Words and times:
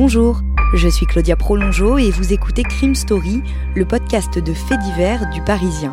Bonjour, 0.00 0.42
je 0.74 0.86
suis 0.86 1.06
Claudia 1.06 1.34
Prolongeau 1.34 1.98
et 1.98 2.12
vous 2.12 2.32
écoutez 2.32 2.62
Crime 2.62 2.94
Story, 2.94 3.42
le 3.74 3.84
podcast 3.84 4.38
de 4.38 4.54
faits 4.54 4.78
divers 4.78 5.28
du 5.30 5.42
Parisien. 5.42 5.92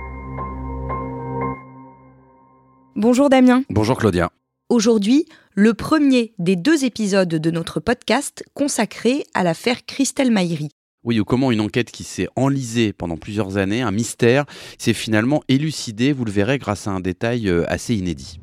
Bonjour 2.97 3.29
Damien. 3.29 3.63
Bonjour 3.69 3.97
Claudia. 3.97 4.33
Aujourd'hui, 4.67 5.25
le 5.55 5.73
premier 5.73 6.33
des 6.39 6.57
deux 6.57 6.83
épisodes 6.83 7.29
de 7.29 7.51
notre 7.51 7.79
podcast 7.79 8.43
consacré 8.53 9.23
à 9.33 9.43
l'affaire 9.43 9.85
Christelle 9.85 10.29
Maïri. 10.29 10.67
Oui, 11.05 11.17
ou 11.17 11.23
comment 11.23 11.53
une 11.53 11.61
enquête 11.61 11.89
qui 11.89 12.03
s'est 12.03 12.27
enlisée 12.35 12.91
pendant 12.91 13.15
plusieurs 13.15 13.55
années, 13.55 13.81
un 13.81 13.91
mystère, 13.91 14.43
s'est 14.77 14.91
finalement 14.91 15.41
élucidé, 15.47 16.11
vous 16.11 16.25
le 16.25 16.31
verrez, 16.31 16.57
grâce 16.57 16.85
à 16.85 16.91
un 16.91 16.99
détail 16.99 17.47
euh, 17.47 17.63
assez 17.69 17.95
inédit. 17.95 18.41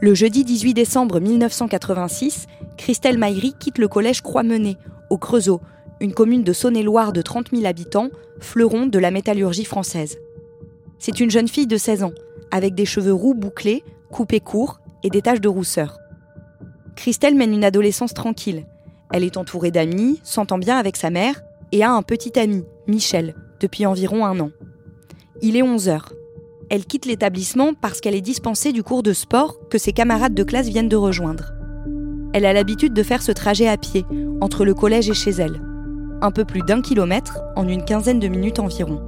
Le 0.00 0.14
jeudi 0.14 0.44
18 0.44 0.72
décembre 0.72 1.18
1986, 1.18 2.46
Christelle 2.76 3.18
Maïri 3.18 3.54
quitte 3.58 3.78
le 3.78 3.88
collège 3.88 4.22
Croix-Menet, 4.22 4.76
au 5.10 5.18
Creusot, 5.18 5.60
une 6.00 6.14
commune 6.14 6.44
de 6.44 6.52
Saône-et-Loire 6.52 7.12
de 7.12 7.22
30 7.22 7.50
000 7.50 7.66
habitants, 7.66 8.10
fleuron 8.38 8.86
de 8.86 8.98
la 9.00 9.10
métallurgie 9.10 9.64
française. 9.64 10.16
C'est 10.98 11.20
une 11.20 11.30
jeune 11.30 11.48
fille 11.48 11.66
de 11.66 11.76
16 11.76 12.02
ans, 12.02 12.12
avec 12.50 12.74
des 12.74 12.84
cheveux 12.84 13.12
roux 13.12 13.34
bouclés, 13.34 13.84
coupés 14.10 14.40
courts 14.40 14.80
et 15.02 15.10
des 15.10 15.22
taches 15.22 15.40
de 15.40 15.48
rousseur. 15.48 15.98
Christelle 16.96 17.36
mène 17.36 17.52
une 17.52 17.64
adolescence 17.64 18.14
tranquille. 18.14 18.66
Elle 19.12 19.24
est 19.24 19.36
entourée 19.36 19.70
d'amis, 19.70 20.20
s'entend 20.24 20.58
bien 20.58 20.76
avec 20.76 20.96
sa 20.96 21.10
mère 21.10 21.42
et 21.72 21.84
a 21.84 21.92
un 21.92 22.02
petit 22.02 22.38
ami, 22.38 22.64
Michel, 22.86 23.34
depuis 23.60 23.86
environ 23.86 24.26
un 24.26 24.40
an. 24.40 24.50
Il 25.40 25.56
est 25.56 25.62
11 25.62 25.88
heures. 25.88 26.12
Elle 26.70 26.84
quitte 26.84 27.06
l'établissement 27.06 27.72
parce 27.74 28.00
qu'elle 28.00 28.16
est 28.16 28.20
dispensée 28.20 28.72
du 28.72 28.82
cours 28.82 29.02
de 29.02 29.12
sport 29.12 29.58
que 29.70 29.78
ses 29.78 29.92
camarades 29.92 30.34
de 30.34 30.42
classe 30.42 30.68
viennent 30.68 30.88
de 30.88 30.96
rejoindre. 30.96 31.52
Elle 32.34 32.44
a 32.44 32.52
l'habitude 32.52 32.92
de 32.92 33.02
faire 33.02 33.22
ce 33.22 33.32
trajet 33.32 33.68
à 33.68 33.76
pied, 33.76 34.04
entre 34.40 34.64
le 34.64 34.74
collège 34.74 35.08
et 35.08 35.14
chez 35.14 35.30
elle. 35.30 35.62
Un 36.20 36.30
peu 36.30 36.44
plus 36.44 36.62
d'un 36.62 36.82
kilomètre 36.82 37.38
en 37.56 37.68
une 37.68 37.84
quinzaine 37.84 38.18
de 38.18 38.28
minutes 38.28 38.58
environ. 38.58 39.00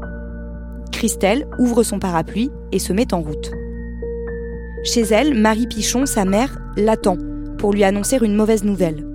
Christelle 1.00 1.48
ouvre 1.58 1.82
son 1.82 1.98
parapluie 1.98 2.50
et 2.72 2.78
se 2.78 2.92
met 2.92 3.14
en 3.14 3.22
route. 3.22 3.52
Chez 4.84 5.00
elle, 5.00 5.32
Marie 5.32 5.66
Pichon, 5.66 6.04
sa 6.04 6.26
mère, 6.26 6.58
l'attend 6.76 7.16
pour 7.56 7.72
lui 7.72 7.84
annoncer 7.84 8.18
une 8.20 8.36
mauvaise 8.36 8.64
nouvelle. 8.64 9.06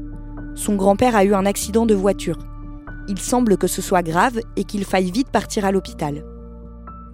Son 0.56 0.74
grand-père 0.74 1.16
a 1.16 1.24
eu 1.24 1.36
un 1.36 1.46
accident 1.46 1.86
de 1.86 1.94
voiture. 1.94 2.40
Il 3.08 3.20
semble 3.20 3.56
que 3.58 3.68
ce 3.68 3.84
soit 3.84 4.02
grave 4.02 4.40
et 4.56 4.64
qu'il 4.64 4.84
faille 4.84 5.12
vite 5.12 5.30
partir 5.30 5.64
à 5.64 5.72
l'hôpital. 5.72 6.26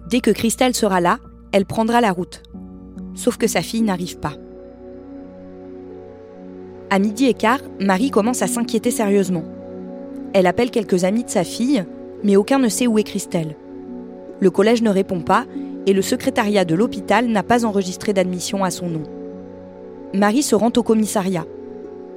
Dès 0.08 0.20
que 0.20 0.30
Christelle 0.30 0.74
sera 0.74 1.02
là, 1.02 1.18
elle 1.52 1.66
prendra 1.66 2.00
la 2.00 2.10
route. 2.10 2.42
Sauf 3.12 3.36
que 3.36 3.48
sa 3.48 3.60
fille 3.60 3.82
n'arrive 3.82 4.20
pas. 4.20 4.36
À 6.88 6.98
midi 6.98 7.26
et 7.26 7.34
quart, 7.34 7.60
Marie 7.78 8.10
commence 8.10 8.40
à 8.40 8.46
s'inquiéter 8.46 8.90
sérieusement. 8.90 9.44
Elle 10.32 10.46
appelle 10.46 10.70
quelques 10.70 11.04
amis 11.04 11.24
de 11.24 11.30
sa 11.30 11.44
fille, 11.44 11.84
mais 12.24 12.36
aucun 12.36 12.58
ne 12.58 12.70
sait 12.70 12.86
où 12.86 12.98
est 12.98 13.02
Christelle. 13.02 13.54
Le 14.42 14.50
collège 14.50 14.82
ne 14.82 14.90
répond 14.90 15.20
pas 15.20 15.46
et 15.86 15.92
le 15.92 16.02
secrétariat 16.02 16.64
de 16.64 16.74
l'hôpital 16.74 17.28
n'a 17.28 17.44
pas 17.44 17.64
enregistré 17.64 18.12
d'admission 18.12 18.64
à 18.64 18.72
son 18.72 18.88
nom. 18.88 19.04
Marie 20.14 20.42
se 20.42 20.56
rend 20.56 20.72
au 20.76 20.82
commissariat. 20.82 21.46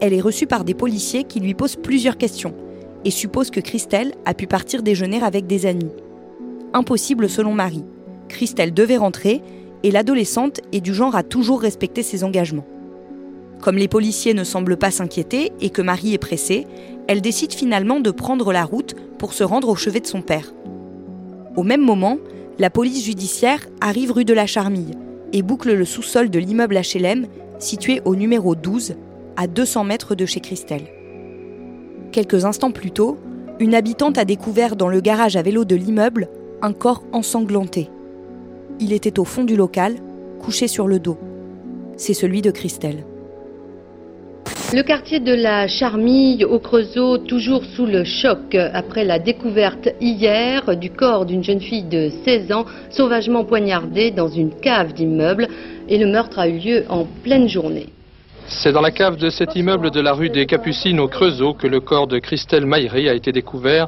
Elle 0.01 0.11
est 0.11 0.21
reçue 0.21 0.47
par 0.47 0.63
des 0.63 0.73
policiers 0.73 1.25
qui 1.25 1.39
lui 1.39 1.53
posent 1.53 1.75
plusieurs 1.75 2.17
questions 2.17 2.55
et 3.05 3.11
suppose 3.11 3.51
que 3.51 3.59
Christelle 3.59 4.15
a 4.25 4.33
pu 4.33 4.47
partir 4.47 4.81
déjeuner 4.81 5.21
avec 5.21 5.45
des 5.45 5.67
amis. 5.67 5.91
Impossible 6.73 7.29
selon 7.29 7.53
Marie. 7.53 7.85
Christelle 8.27 8.73
devait 8.73 8.97
rentrer 8.97 9.43
et 9.83 9.91
l'adolescente 9.91 10.61
est 10.71 10.81
du 10.81 10.95
genre 10.95 11.15
à 11.15 11.21
toujours 11.21 11.61
respecter 11.61 12.01
ses 12.01 12.23
engagements. 12.23 12.65
Comme 13.61 13.77
les 13.77 13.87
policiers 13.87 14.33
ne 14.33 14.43
semblent 14.43 14.77
pas 14.77 14.89
s'inquiéter 14.89 15.51
et 15.61 15.69
que 15.69 15.83
Marie 15.83 16.15
est 16.15 16.17
pressée, 16.17 16.65
elle 17.07 17.21
décide 17.21 17.53
finalement 17.53 17.99
de 17.99 18.09
prendre 18.09 18.51
la 18.51 18.65
route 18.65 18.95
pour 19.19 19.33
se 19.33 19.43
rendre 19.43 19.69
au 19.69 19.75
chevet 19.75 19.99
de 19.99 20.07
son 20.07 20.23
père. 20.23 20.55
Au 21.55 21.63
même 21.63 21.81
moment, 21.81 22.17
la 22.59 22.69
police 22.69 23.05
judiciaire 23.05 23.65
arrive 23.81 24.11
rue 24.11 24.25
de 24.25 24.33
la 24.33 24.45
Charmille 24.45 24.91
et 25.33 25.41
boucle 25.41 25.73
le 25.73 25.85
sous-sol 25.85 26.29
de 26.29 26.39
l'immeuble 26.39 26.77
HLM 26.77 27.27
situé 27.59 28.01
au 28.05 28.15
numéro 28.15 28.55
12, 28.55 28.95
à 29.37 29.47
200 29.47 29.85
mètres 29.85 30.15
de 30.15 30.25
chez 30.25 30.39
Christelle. 30.39 30.87
Quelques 32.11 32.45
instants 32.45 32.71
plus 32.71 32.91
tôt, 32.91 33.17
une 33.59 33.75
habitante 33.75 34.17
a 34.17 34.25
découvert 34.25 34.75
dans 34.75 34.89
le 34.89 34.99
garage 34.99 35.35
à 35.35 35.41
vélo 35.41 35.65
de 35.65 35.75
l'immeuble 35.75 36.27
un 36.61 36.73
corps 36.73 37.03
ensanglanté. 37.13 37.89
Il 38.79 38.91
était 38.91 39.19
au 39.19 39.23
fond 39.23 39.43
du 39.43 39.55
local, 39.55 39.95
couché 40.39 40.67
sur 40.67 40.87
le 40.87 40.99
dos. 40.99 41.17
C'est 41.95 42.13
celui 42.13 42.41
de 42.41 42.51
Christelle. 42.51 43.05
Le 44.75 44.83
quartier 44.83 45.21
de 45.21 45.33
la 45.33 45.69
Charmille 45.69 46.43
au 46.43 46.59
Creusot, 46.59 47.19
toujours 47.19 47.63
sous 47.63 47.85
le 47.85 48.03
choc 48.03 48.55
après 48.55 49.05
la 49.05 49.19
découverte 49.19 49.87
hier 50.01 50.75
du 50.75 50.89
corps 50.89 51.25
d'une 51.25 51.45
jeune 51.45 51.61
fille 51.61 51.83
de 51.83 52.11
16 52.25 52.51
ans 52.51 52.65
sauvagement 52.89 53.45
poignardée 53.45 54.11
dans 54.11 54.27
une 54.27 54.53
cave 54.53 54.91
d'immeuble 54.91 55.47
et 55.87 55.97
le 55.97 56.07
meurtre 56.07 56.39
a 56.39 56.49
eu 56.49 56.57
lieu 56.57 56.83
en 56.89 57.05
pleine 57.23 57.47
journée. 57.47 57.87
C'est 58.47 58.73
dans 58.73 58.81
la 58.81 58.91
cave 58.91 59.15
de 59.15 59.29
cet 59.29 59.55
immeuble 59.55 59.91
de 59.91 60.01
la 60.01 60.11
rue 60.11 60.29
des 60.29 60.45
Capucines 60.45 60.99
au 60.99 61.07
Creusot 61.07 61.53
que 61.53 61.67
le 61.67 61.79
corps 61.79 62.07
de 62.07 62.19
Christelle 62.19 62.65
Maillery 62.65 63.07
a 63.07 63.13
été 63.13 63.31
découvert 63.31 63.87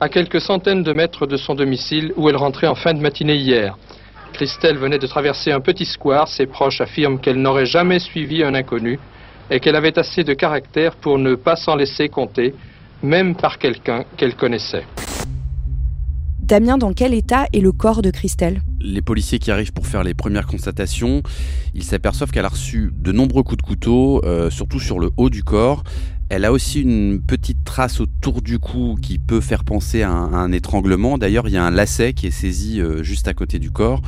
à 0.00 0.10
quelques 0.10 0.42
centaines 0.42 0.82
de 0.82 0.92
mètres 0.92 1.26
de 1.26 1.38
son 1.38 1.54
domicile 1.54 2.12
où 2.18 2.28
elle 2.28 2.36
rentrait 2.36 2.66
en 2.66 2.74
fin 2.74 2.92
de 2.92 3.00
matinée 3.00 3.36
hier. 3.36 3.78
Christelle 4.34 4.76
venait 4.76 4.98
de 4.98 5.06
traverser 5.06 5.50
un 5.50 5.60
petit 5.60 5.86
square. 5.86 6.28
Ses 6.28 6.44
proches 6.44 6.82
affirment 6.82 7.20
qu'elle 7.20 7.40
n'aurait 7.40 7.64
jamais 7.64 8.00
suivi 8.00 8.42
un 8.42 8.54
inconnu 8.54 8.98
et 9.50 9.60
qu'elle 9.60 9.76
avait 9.76 9.98
assez 9.98 10.24
de 10.24 10.34
caractère 10.34 10.96
pour 10.96 11.18
ne 11.18 11.34
pas 11.34 11.56
s'en 11.56 11.76
laisser 11.76 12.08
compter, 12.08 12.54
même 13.02 13.36
par 13.36 13.58
quelqu'un 13.58 14.04
qu'elle 14.16 14.34
connaissait. 14.34 14.84
Damien, 16.46 16.78
dans 16.78 16.92
quel 16.92 17.12
état 17.12 17.46
est 17.52 17.60
le 17.60 17.72
corps 17.72 18.02
de 18.02 18.10
Christelle? 18.10 18.62
Les 18.80 19.02
policiers 19.02 19.40
qui 19.40 19.50
arrivent 19.50 19.72
pour 19.72 19.88
faire 19.88 20.04
les 20.04 20.14
premières 20.14 20.46
constatations, 20.46 21.22
ils 21.74 21.82
s'aperçoivent 21.82 22.30
qu'elle 22.30 22.44
a 22.44 22.50
reçu 22.50 22.92
de 22.96 23.10
nombreux 23.10 23.42
coups 23.42 23.56
de 23.56 23.66
couteau, 23.66 24.20
euh, 24.24 24.48
surtout 24.48 24.78
sur 24.78 25.00
le 25.00 25.10
haut 25.16 25.28
du 25.28 25.42
corps. 25.42 25.82
Elle 26.28 26.44
a 26.44 26.52
aussi 26.52 26.82
une 26.82 27.20
petite 27.20 27.64
trace 27.64 28.00
autour 28.00 28.42
du 28.42 28.60
cou 28.60 28.96
qui 29.02 29.18
peut 29.18 29.40
faire 29.40 29.64
penser 29.64 30.02
à 30.02 30.10
un, 30.10 30.32
à 30.34 30.36
un 30.36 30.52
étranglement. 30.52 31.18
D'ailleurs, 31.18 31.48
il 31.48 31.54
y 31.54 31.56
a 31.56 31.64
un 31.64 31.70
lacet 31.72 32.12
qui 32.12 32.28
est 32.28 32.32
saisi 32.32 32.80
euh, 32.80 33.02
juste 33.02 33.26
à 33.26 33.34
côté 33.34 33.58
du 33.58 33.72
corps. 33.72 34.00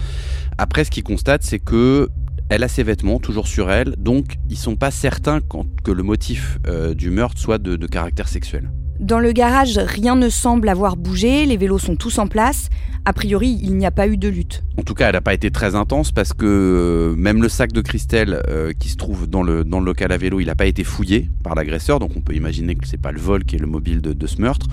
Après, 0.58 0.84
ce 0.84 0.93
qu'ils 0.93 1.05
constatent, 1.05 1.43
c'est 1.43 1.58
que 1.58 2.08
elle 2.49 2.62
a 2.62 2.69
ses 2.69 2.83
vêtements 2.83 3.19
toujours 3.19 3.47
sur 3.47 3.71
elle, 3.71 3.95
donc 3.99 4.37
ils 4.49 4.56
sont 4.56 4.77
pas 4.77 4.91
certains 4.91 5.41
que 5.85 5.91
le 5.91 6.03
motif 6.03 6.59
euh, 6.67 6.95
du 6.95 7.11
meurtre 7.11 7.41
soit 7.41 7.59
de 7.59 7.87
caractère 7.87 8.29
sexuel. 8.29 8.71
Dans 9.00 9.21
le 9.21 9.31
garage, 9.31 9.79
rien 9.79 10.17
ne 10.17 10.29
semble 10.29 10.69
avoir 10.69 10.97
bougé, 10.97 11.47
les 11.47 11.56
vélos 11.56 11.79
sont 11.79 11.95
tous 11.95 12.19
en 12.19 12.27
place. 12.27 12.69
A 13.05 13.12
priori, 13.12 13.59
il 13.62 13.77
n'y 13.77 13.87
a 13.87 13.91
pas 13.91 14.09
eu 14.09 14.17
de 14.17 14.29
lutte. 14.29 14.65
En 14.77 14.83
tout 14.83 14.95
cas, 14.95 15.06
elle 15.06 15.15
n'a 15.15 15.21
pas 15.21 15.33
été 15.33 15.50
très 15.50 15.75
intense 15.75 16.12
parce 16.12 16.33
que 16.33 16.45
euh, 16.45 17.17
même 17.17 17.41
le 17.41 17.49
sac 17.49 17.73
de 17.73 17.81
Christelle 17.81 18.43
euh, 18.49 18.73
qui 18.79 18.89
se 18.89 18.97
trouve 18.97 19.27
dans 19.27 19.43
le, 19.43 19.65
dans 19.65 19.81
le 19.81 19.87
local 19.87 20.12
à 20.12 20.19
vélo, 20.19 20.41
il 20.41 20.47
n'a 20.47 20.55
pas 20.55 20.67
été 20.67 20.85
fouillé 20.85 21.31
par 21.43 21.55
l'agresseur, 21.55 22.00
donc 22.00 22.11
on 22.17 22.21
peut 22.21 22.35
imaginer 22.35 22.75
que 22.75 22.87
c'est 22.87 23.00
pas 23.00 23.12
le 23.12 23.19
vol 23.19 23.45
qui 23.45 23.56
est 23.56 23.61
le 23.61 23.67
mobile 23.67 24.03
de, 24.03 24.27
ce 24.27 24.41
meurtre. 24.43 24.67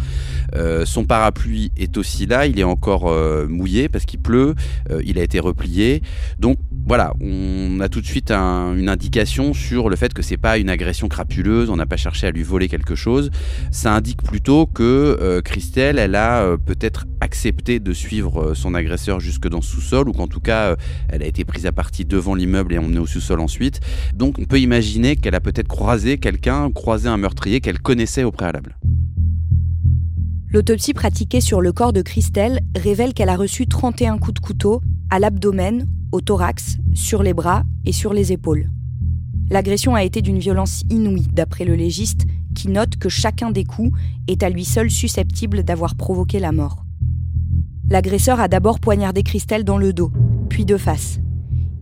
Euh, 0.56 0.86
son 0.86 1.06
parapluie 1.06 1.71
est 1.78 1.98
aussi 1.98 2.25
là, 2.25 2.45
il 2.45 2.60
est 2.60 2.63
encore 2.63 3.13
mouillé 3.48 3.89
parce 3.89 4.06
qu'il 4.06 4.19
pleut, 4.19 4.56
il 5.04 5.18
a 5.18 5.24
été 5.24 5.39
replié. 5.39 6.01
Donc 6.39 6.57
voilà, 6.88 7.13
on 7.21 7.80
a 7.80 7.89
tout 7.89 8.01
de 8.01 8.06
suite 8.06 8.31
une 8.31 8.89
indication 8.89 9.54
sur 9.54 9.89
le 9.89 9.95
fait 9.95 10.13
que 10.13 10.21
c'est 10.21 10.38
pas 10.38 10.57
une 10.57 10.69
agression 10.69 11.07
crapuleuse, 11.07 11.69
on 11.69 11.78
n'a 11.78 11.86
pas 11.86 11.98
cherché 11.98 12.28
à 12.28 12.31
lui 12.31 12.44
voler 12.44 12.68
quelque 12.68 12.95
chose. 12.95 13.31
Ça 13.71 13.94
indique 13.94 14.14
plutôt 14.23 14.65
que 14.65 15.41
Christelle, 15.44 16.00
elle 16.00 16.15
a 16.15 16.57
peut-être 16.57 17.06
accepté 17.21 17.79
de 17.79 17.94
suivre 17.94 18.51
euh, 18.51 18.56
son 18.56 18.73
agresseur 18.73 19.19
jusque 19.19 19.47
dans 19.50 19.57
le 19.57 19.63
sous-sol 19.63 20.07
ou 20.09 20.13
qu'en 20.13 20.27
tout 20.27 20.39
cas 20.39 20.71
euh, 20.71 20.75
elle 21.09 21.23
a 21.23 21.25
été 21.25 21.44
prise 21.44 21.65
à 21.65 21.71
partie 21.71 22.06
devant 22.06 22.35
l'immeuble 22.35 22.73
et 22.73 22.77
emmenée 22.77 23.00
au 23.00 23.07
sous-sol 23.07 23.39
ensuite. 23.39 23.79
Donc 24.13 24.38
on 24.39 24.45
peut 24.45 24.59
imaginer 24.59 25.15
qu'elle 25.15 25.35
a 25.35 25.41
peut-être 25.41 25.67
croisé 25.67 26.17
quelqu'un, 26.17 26.71
croisé 26.71 27.09
un 27.09 27.17
meurtrier 27.17 27.62
qu'elle 27.62 27.79
connaissait 27.79 28.23
au 28.23 28.31
préalable. 28.31 28.77
L'autopsie 30.50 30.94
pratiquée 30.94 31.41
sur 31.41 31.59
le 31.59 31.73
corps 31.73 31.91
de 31.91 32.01
Christelle 32.01 32.61
révèle 32.75 33.13
qu'elle 33.13 33.29
a 33.29 33.35
reçu 33.35 33.68
31 33.68 34.18
coups 34.19 34.35
de 34.35 34.39
couteau 34.39 34.81
à 35.09 35.19
l'abdomen, 35.19 35.88
au 36.11 36.21
thorax, 36.21 36.77
sur 36.94 37.23
les 37.23 37.33
bras 37.33 37.63
et 37.85 37.91
sur 37.91 38.13
les 38.13 38.31
épaules. 38.31 38.69
L'agression 39.50 39.95
a 39.95 40.03
été 40.03 40.21
d'une 40.21 40.39
violence 40.39 40.83
inouïe, 40.89 41.27
d'après 41.31 41.65
le 41.65 41.75
légiste, 41.75 42.25
qui 42.56 42.69
note 42.69 42.96
que 42.96 43.10
chacun 43.10 43.52
des 43.52 43.63
coups 43.63 43.96
est 44.28 44.42
à 44.42 44.50
lui 44.50 44.66
seul 44.66 44.90
susceptible 44.90 45.62
d'avoir 45.62 45.94
provoqué 45.94 46.40
la 46.40 46.52
mort. 46.52 46.86
L'agresseur 47.88 48.40
a 48.40 48.48
d'abord 48.48 48.80
poignardé 48.80 49.22
Christelle 49.22 49.63
dans 49.63 49.78
le 49.78 49.94
dos, 49.94 50.12
puis 50.50 50.66
de 50.66 50.78
face. 50.78 51.19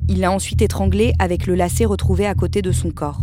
Il 0.10 0.20
l'a 0.20 0.32
ensuite 0.32 0.62
étranglée 0.62 1.14
avec 1.18 1.48
le 1.48 1.56
lacet 1.56 1.86
retrouvé 1.86 2.26
à 2.26 2.36
côté 2.36 2.62
de 2.62 2.74
son 2.74 2.92
corps. 2.92 3.22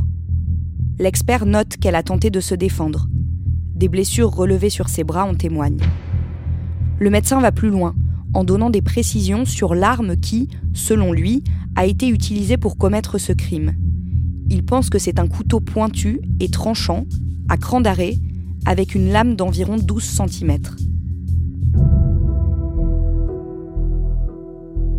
L'expert 0.98 1.44
note 1.44 1.76
qu'elle 1.76 1.94
a 1.94 2.02
tenté 2.02 2.30
de 2.30 2.40
se 2.40 2.54
défendre. 2.54 3.08
Des 3.74 3.88
blessures 3.88 4.30
relevées 4.30 4.70
sur 4.70 4.88
ses 4.88 5.04
bras 5.04 5.24
en 5.24 5.34
témoignent. 5.34 5.82
Le 6.98 7.10
médecin 7.10 7.40
va 7.40 7.52
plus 7.52 7.70
loin, 7.70 7.94
en 8.32 8.44
donnant 8.44 8.70
des 8.70 8.82
précisions 8.82 9.44
sur 9.44 9.74
l'arme 9.74 10.16
qui, 10.16 10.48
selon 10.72 11.12
lui, 11.12 11.42
a 11.76 11.86
été 11.86 12.08
utilisée 12.08 12.56
pour 12.56 12.78
commettre 12.78 13.18
ce 13.18 13.32
crime. 13.32 13.74
Il 14.48 14.64
pense 14.64 14.90
que 14.90 14.98
c'est 14.98 15.18
un 15.18 15.28
couteau 15.28 15.60
pointu 15.60 16.20
et 16.40 16.48
tranchant, 16.48 17.06
à 17.50 17.56
cran 17.56 17.80
d'arrêt, 17.80 18.14
avec 18.64 18.94
une 18.94 19.10
lame 19.10 19.34
d'environ 19.34 19.76
12 19.76 20.02
cm. 20.02 20.58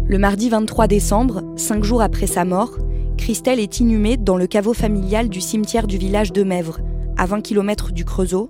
Le 0.05 0.17
mardi 0.17 0.49
23 0.49 0.87
décembre, 0.87 1.41
cinq 1.55 1.85
jours 1.85 2.01
après 2.01 2.27
sa 2.27 2.43
mort, 2.43 2.77
Christelle 3.17 3.61
est 3.61 3.79
inhumée 3.79 4.17
dans 4.17 4.35
le 4.35 4.47
caveau 4.47 4.73
familial 4.73 5.29
du 5.29 5.39
cimetière 5.39 5.87
du 5.87 5.97
village 5.97 6.33
de 6.33 6.43
Mèvres, 6.43 6.81
à 7.17 7.25
20 7.25 7.39
km 7.41 7.93
du 7.93 8.03
Creusot, 8.03 8.49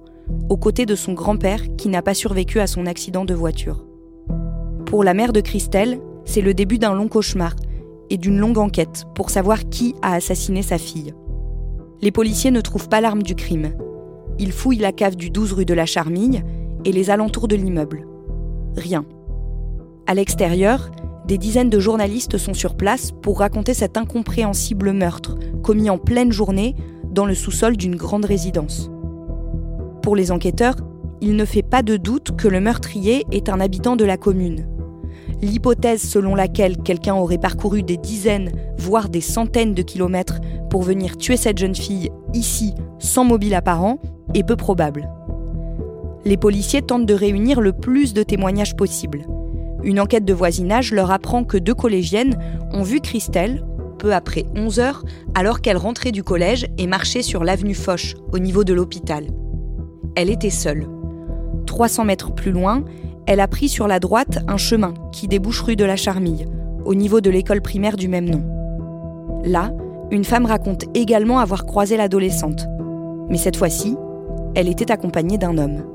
aux 0.49 0.57
côtés 0.57 0.87
de 0.87 0.95
son 0.95 1.13
grand-père 1.13 1.61
qui 1.77 1.87
n'a 1.87 2.01
pas 2.01 2.15
survécu 2.15 2.59
à 2.59 2.65
son 2.65 2.87
accident 2.87 3.23
de 3.23 3.35
voiture. 3.35 3.85
Pour 4.87 5.03
la 5.03 5.13
mère 5.13 5.31
de 5.31 5.41
Christelle, 5.41 5.99
c'est 6.25 6.41
le 6.41 6.55
début 6.55 6.79
d'un 6.79 6.95
long 6.95 7.07
cauchemar 7.07 7.55
et 8.09 8.17
d'une 8.17 8.39
longue 8.39 8.57
enquête 8.57 9.05
pour 9.13 9.29
savoir 9.29 9.69
qui 9.69 9.93
a 10.01 10.15
assassiné 10.15 10.63
sa 10.63 10.79
fille. 10.79 11.13
Les 12.01 12.11
policiers 12.11 12.49
ne 12.49 12.61
trouvent 12.61 12.89
pas 12.89 13.01
l'arme 13.01 13.21
du 13.21 13.35
crime. 13.35 13.73
Ils 14.41 14.51
fouillent 14.51 14.79
la 14.79 14.91
cave 14.91 15.15
du 15.15 15.29
12 15.29 15.53
rue 15.53 15.65
de 15.65 15.75
la 15.75 15.85
Charmille 15.85 16.43
et 16.83 16.91
les 16.91 17.11
alentours 17.11 17.47
de 17.47 17.55
l'immeuble. 17.55 18.07
Rien. 18.75 19.05
À 20.07 20.15
l'extérieur, 20.15 20.89
des 21.27 21.37
dizaines 21.37 21.69
de 21.69 21.79
journalistes 21.79 22.39
sont 22.39 22.55
sur 22.55 22.73
place 22.73 23.11
pour 23.11 23.37
raconter 23.37 23.75
cet 23.75 23.97
incompréhensible 23.97 24.93
meurtre 24.93 25.37
commis 25.61 25.91
en 25.91 25.99
pleine 25.99 26.31
journée 26.31 26.75
dans 27.11 27.27
le 27.27 27.35
sous-sol 27.35 27.77
d'une 27.77 27.95
grande 27.95 28.25
résidence. 28.25 28.89
Pour 30.01 30.15
les 30.15 30.31
enquêteurs, 30.31 30.77
il 31.21 31.35
ne 31.35 31.45
fait 31.45 31.61
pas 31.61 31.83
de 31.83 31.95
doute 31.95 32.35
que 32.35 32.47
le 32.47 32.61
meurtrier 32.61 33.27
est 33.31 33.47
un 33.47 33.59
habitant 33.59 33.95
de 33.95 34.05
la 34.05 34.17
commune. 34.17 34.65
L'hypothèse 35.41 36.01
selon 36.01 36.35
laquelle 36.35 36.77
quelqu'un 36.77 37.15
aurait 37.15 37.39
parcouru 37.39 37.81
des 37.81 37.97
dizaines, 37.97 38.51
voire 38.77 39.09
des 39.09 39.21
centaines 39.21 39.73
de 39.73 39.81
kilomètres 39.81 40.39
pour 40.69 40.83
venir 40.83 41.17
tuer 41.17 41.37
cette 41.37 41.57
jeune 41.57 41.75
fille 41.75 42.11
ici, 42.33 42.75
sans 42.99 43.23
mobile 43.23 43.55
apparent, 43.55 43.99
est 44.35 44.43
peu 44.43 44.55
probable. 44.55 45.09
Les 46.25 46.37
policiers 46.37 46.83
tentent 46.83 47.07
de 47.07 47.13
réunir 47.15 47.59
le 47.59 47.73
plus 47.73 48.13
de 48.13 48.21
témoignages 48.21 48.75
possible. 48.75 49.25
Une 49.83 49.99
enquête 49.99 50.25
de 50.25 50.33
voisinage 50.33 50.93
leur 50.93 51.09
apprend 51.09 51.43
que 51.43 51.57
deux 51.57 51.73
collégiennes 51.73 52.37
ont 52.71 52.83
vu 52.83 53.01
Christelle, 53.01 53.65
peu 53.97 54.13
après 54.13 54.45
11 54.55 54.79
heures, 54.79 55.03
alors 55.33 55.61
qu'elle 55.61 55.77
rentrait 55.77 56.11
du 56.11 56.23
collège 56.23 56.67
et 56.77 56.85
marchait 56.85 57.23
sur 57.23 57.43
l'avenue 57.43 57.73
Foch, 57.73 58.15
au 58.31 58.37
niveau 58.37 58.63
de 58.63 58.73
l'hôpital. 58.73 59.25
Elle 60.15 60.29
était 60.29 60.51
seule. 60.51 60.87
300 61.65 62.05
mètres 62.05 62.33
plus 62.33 62.51
loin, 62.51 62.83
elle 63.31 63.39
a 63.39 63.47
pris 63.47 63.69
sur 63.69 63.87
la 63.87 64.01
droite 64.01 64.39
un 64.49 64.57
chemin 64.57 64.93
qui 65.13 65.29
débouche 65.29 65.61
rue 65.61 65.77
de 65.77 65.85
la 65.85 65.95
Charmille, 65.95 66.49
au 66.83 66.93
niveau 66.93 67.21
de 67.21 67.29
l'école 67.29 67.61
primaire 67.61 67.95
du 67.95 68.09
même 68.09 68.29
nom. 68.29 68.43
Là, 69.45 69.71
une 70.11 70.25
femme 70.25 70.45
raconte 70.45 70.83
également 70.93 71.39
avoir 71.39 71.65
croisé 71.65 71.95
l'adolescente. 71.95 72.67
Mais 73.29 73.37
cette 73.37 73.55
fois-ci, 73.55 73.95
elle 74.53 74.67
était 74.67 74.91
accompagnée 74.91 75.37
d'un 75.37 75.57
homme. 75.57 75.85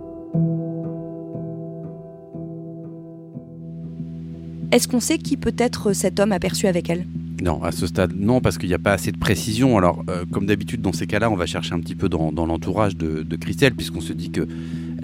Est-ce 4.72 4.88
qu'on 4.88 5.00
sait 5.00 5.18
qui 5.18 5.36
peut 5.36 5.54
être 5.58 5.92
cet 5.92 6.18
homme 6.18 6.32
aperçu 6.32 6.66
avec 6.68 6.88
elle? 6.88 7.04
Non, 7.42 7.62
à 7.62 7.70
ce 7.70 7.86
stade, 7.86 8.14
non, 8.16 8.40
parce 8.40 8.56
qu'il 8.56 8.70
n'y 8.70 8.74
a 8.74 8.78
pas 8.78 8.92
assez 8.92 9.12
de 9.12 9.18
précision. 9.18 9.76
Alors, 9.76 10.02
euh, 10.08 10.24
comme 10.32 10.46
d'habitude, 10.46 10.80
dans 10.80 10.94
ces 10.94 11.06
cas-là, 11.06 11.30
on 11.30 11.36
va 11.36 11.44
chercher 11.44 11.74
un 11.74 11.80
petit 11.80 11.94
peu 11.94 12.08
dans, 12.08 12.30
l'entourage 12.46 12.96
de, 12.96 13.22
de, 13.22 13.36
Christelle, 13.36 13.74
puisqu'on 13.74 14.00
se 14.00 14.14
dit 14.14 14.30
que 14.30 14.48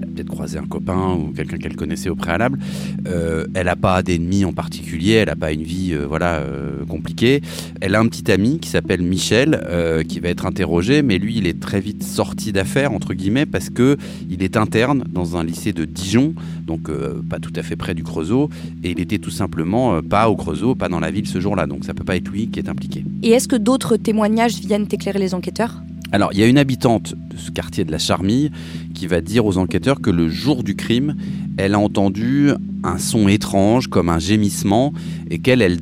elle 0.03 0.09
a 0.09 0.13
peut-être 0.13 0.29
croisé 0.29 0.59
un 0.59 0.67
copain 0.67 1.15
ou 1.15 1.33
quelqu'un 1.33 1.59
qu'elle 1.59 1.77
connaissait 1.77 2.09
au 2.09 2.15
préalable. 2.15 2.59
Euh, 3.07 3.47
elle 3.55 3.67
n'a 3.67 3.77
pas 3.77 4.03
d'ennemis 4.03 4.45
en 4.45 4.53
particulier, 4.53 5.13
elle 5.13 5.29
n'a 5.29 5.37
pas 5.37 5.53
une 5.53 5.63
vie 5.63 5.93
euh, 5.93 6.07
voilà 6.07 6.37
euh, 6.37 6.85
compliquée. 6.87 7.41
Elle 7.81 7.95
a 7.95 8.01
un 8.01 8.07
petit 8.07 8.31
ami 8.31 8.59
qui 8.59 8.69
s'appelle 8.69 9.03
Michel 9.03 9.61
qui 10.09 10.21
va 10.21 10.29
être 10.29 10.47
interrogé, 10.47 11.03
mais 11.03 11.19
lui 11.19 11.37
il 11.39 11.47
est 11.47 11.59
très 11.59 11.81
vite 11.81 12.03
sorti 12.03 12.53
d'affaire 12.53 12.93
entre 12.93 13.15
guillemets 13.15 13.47
parce 13.47 13.71
que 13.71 13.97
il 14.31 14.43
est 14.43 14.57
interne 14.57 15.05
dans 15.11 15.37
un 15.37 15.45
lycée 15.45 15.73
de 15.73 15.85
Dijon, 15.85 16.35
donc 16.67 16.91
pas 17.29 17.39
tout 17.39 17.53
à 17.57 17.63
fait 17.63 17.77
près 17.77 17.95
du 17.95 18.03
Creusot, 18.03 18.51
et 18.83 18.91
il 18.91 19.01
était 19.01 19.19
tout 19.19 19.31
simplement 19.31 20.01
pas 20.03 20.29
au 20.29 20.37
Creusot, 20.37 20.75
pas 20.75 20.89
dans 20.89 21.01
la 21.01 21.11
ville 21.11 21.27
ce 21.27 21.41
jour-là, 21.41 21.67
donc 21.67 21.85
ça 21.85 21.95
peut 21.95 22.05
pas 22.05 22.17
être 22.17 22.29
lui 22.29 22.49
qui 22.49 22.59
est 22.59 22.69
impliqué. 22.69 23.05
Et 23.23 23.31
est-ce 23.31 23.49
que 23.49 23.57
d'autres 23.57 23.97
témoignages 23.97 24.61
viennent 24.61 24.87
éclairer 24.91 25.19
les 25.19 25.35
enquêteurs? 25.35 25.83
Alors, 26.13 26.31
il 26.35 26.39
y 26.39 26.43
a 26.43 26.47
une 26.47 26.59
habitante 26.59 27.15
de 27.15 27.39
ce 27.39 27.51
quartier 27.51 27.85
de 27.85 27.91
la 27.91 27.99
Charmille 27.99 28.51
qui 28.95 29.07
va 29.07 29.23
dire 29.23 29.47
aux 29.47 29.57
enquêteurs 29.57 30.03
que 30.03 30.11
le 30.11 30.29
jour 30.29 30.63
du 30.63 30.77
crime, 30.77 31.17
elle 31.57 31.73
a 31.75 31.79
entendu 31.79 32.51
un 32.85 32.99
son 32.99 33.29
étrange 33.29 33.89
comme 33.89 34.11
un 34.11 34.19
gémissement 34.19 34.93
et 35.31 35.39
qu'elle 35.39 35.63
elle, 35.63 35.81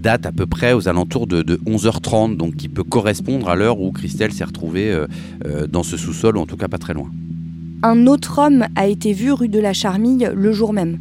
date 0.00 0.24
à 0.24 0.32
peu 0.32 0.46
près 0.46 0.72
aux 0.72 0.88
alentours 0.88 1.26
de, 1.26 1.42
11h30, 1.66 2.38
donc 2.38 2.56
qui 2.56 2.70
peut 2.70 2.82
correspondre 2.82 3.50
à 3.50 3.54
l'heure 3.54 3.78
où 3.78 3.92
Christelle 3.92 4.32
s'est 4.32 4.44
retrouvée 4.44 4.90
euh, 4.90 5.06
euh, 5.44 5.66
dans 5.66 5.82
ce 5.82 5.98
sous-sol, 5.98 6.38
ou 6.38 6.40
en 6.40 6.46
tout 6.46 6.56
cas 6.56 6.68
pas 6.68 6.78
très 6.78 6.94
loin. 6.94 7.10
Un 7.82 8.06
autre 8.06 8.38
homme 8.38 8.64
a 8.74 8.86
été 8.86 9.12
vu 9.12 9.32
rue 9.32 9.50
de 9.50 9.58
la 9.58 9.74
Charmille 9.74 10.32
le 10.34 10.52
jour 10.52 10.72
même. 10.72 10.98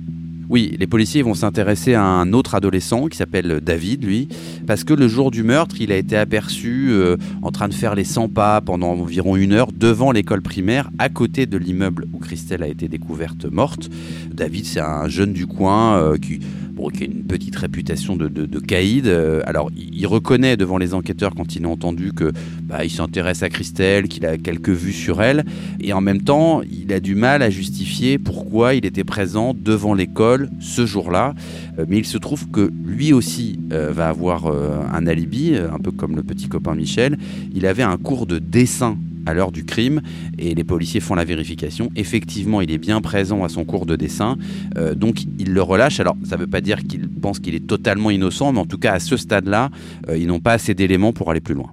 Oui, 0.51 0.75
les 0.77 0.85
policiers 0.85 1.21
vont 1.21 1.33
s'intéresser 1.33 1.93
à 1.93 2.03
un 2.03 2.33
autre 2.33 2.55
adolescent 2.55 3.07
qui 3.07 3.15
s'appelle 3.15 3.61
David, 3.61 4.03
lui, 4.03 4.27
parce 4.67 4.83
que 4.83 4.93
le 4.93 5.07
jour 5.07 5.31
du 5.31 5.43
meurtre, 5.43 5.77
il 5.79 5.93
a 5.93 5.95
été 5.95 6.17
aperçu 6.17 6.87
euh, 6.89 7.15
en 7.41 7.51
train 7.51 7.69
de 7.69 7.73
faire 7.73 7.95
les 7.95 8.03
100 8.03 8.27
pas 8.27 8.59
pendant 8.59 8.89
environ 8.89 9.37
une 9.37 9.53
heure 9.53 9.71
devant 9.71 10.11
l'école 10.11 10.41
primaire, 10.41 10.89
à 10.99 11.07
côté 11.07 11.45
de 11.45 11.57
l'immeuble 11.57 12.05
où 12.11 12.17
Christelle 12.17 12.63
a 12.63 12.67
été 12.67 12.89
découverte 12.89 13.45
morte. 13.45 13.89
David, 14.29 14.65
c'est 14.65 14.81
un 14.81 15.07
jeune 15.07 15.31
du 15.31 15.47
coin 15.47 15.95
euh, 15.95 16.17
qui 16.17 16.41
qui 16.89 17.03
a 17.03 17.05
une 17.05 17.23
petite 17.23 17.55
réputation 17.55 18.15
de, 18.15 18.27
de, 18.27 18.59
caïd. 18.59 19.07
Euh, 19.07 19.41
alors, 19.45 19.69
il, 19.75 20.05
reconnaît 20.07 20.57
devant 20.57 20.77
les 20.77 20.93
enquêteurs 20.93 21.35
quand 21.35 21.55
il 21.55 21.65
a 21.65 21.69
entendu 21.69 22.11
que 22.11 22.31
bah, 22.63 22.83
il 22.83 22.89
s'intéresse 22.89 23.43
à 23.43 23.49
Christelle, 23.49 24.07
qu'il 24.07 24.25
a 24.25 24.37
quelques 24.37 24.69
vues 24.69 24.93
sur 24.93 25.21
elle, 25.21 25.45
et 25.79 25.93
en 25.93 26.01
même 26.01 26.21
temps, 26.21 26.61
il 26.63 26.91
a 26.91 26.99
du 26.99 27.15
mal 27.15 27.41
à 27.41 27.49
justifier 27.49 28.17
pourquoi 28.17 28.75
il 28.75 28.85
était 28.85 29.03
présent 29.03 29.55
devant 29.57 29.93
l'école 29.93 30.49
ce 30.59 30.85
jour-là. 30.85 31.33
Euh, 31.79 31.85
mais 31.87 31.97
il 31.97 32.05
se 32.05 32.17
trouve 32.17 32.49
que 32.49 32.71
lui 32.85 33.13
aussi 33.13 33.59
euh, 33.71 33.91
va 33.91 34.09
avoir 34.09 34.47
un 34.47 35.07
alibi, 35.07 35.55
un 35.55 35.79
peu 35.79 35.91
comme 35.91 36.15
le 36.15 36.23
petit 36.23 36.47
copain 36.47 36.75
Michel. 36.75 37.17
Il 37.53 37.65
avait 37.65 37.83
un 37.83 37.97
cours 37.97 38.25
de 38.25 38.39
dessin 38.39 38.97
à 39.25 39.33
l'heure 39.33 39.51
du 39.51 39.63
crime 39.65 40.01
et 40.37 40.55
les 40.55 40.63
policiers 40.63 40.99
font 40.99 41.15
la 41.15 41.23
vérification. 41.23 41.89
Effectivement, 41.95 42.61
il 42.61 42.71
est 42.71 42.77
bien 42.77 43.01
présent 43.01 43.43
à 43.43 43.49
son 43.49 43.65
cours 43.65 43.85
de 43.85 43.95
dessin, 43.95 44.37
euh, 44.77 44.95
donc 44.95 45.23
il 45.39 45.53
le 45.53 45.61
relâche. 45.61 45.99
Alors, 45.99 46.15
ça 46.23 46.35
ne 46.35 46.41
veut 46.41 46.47
pas 46.47 46.61
dire 46.61 46.83
qu'il 46.83 47.09
pense 47.09 47.39
qu'il 47.39 47.55
est 47.55 47.67
totalement 47.67 48.09
innocent, 48.09 48.51
mais 48.53 48.59
en 48.59 48.65
tout 48.65 48.77
cas, 48.77 48.93
à 48.93 48.99
ce 48.99 49.17
stade-là, 49.17 49.69
euh, 50.09 50.17
ils 50.17 50.27
n'ont 50.27 50.39
pas 50.39 50.53
assez 50.53 50.73
d'éléments 50.73 51.13
pour 51.13 51.31
aller 51.31 51.41
plus 51.41 51.55
loin. 51.55 51.71